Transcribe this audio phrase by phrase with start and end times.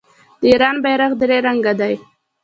[0.39, 1.93] د ایران بیرغ درې رنګه دی.